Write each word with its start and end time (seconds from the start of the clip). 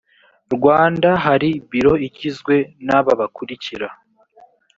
rwanda 0.55 1.09
hari 1.25 1.49
biro 1.69 1.93
igizwe 2.07 2.55
n 2.85 2.89
aba 2.97 3.11
bakurikira 3.19 3.87